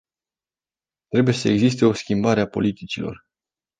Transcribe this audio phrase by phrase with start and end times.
[1.07, 3.25] Trebuie să existe o schimbare a politicilor.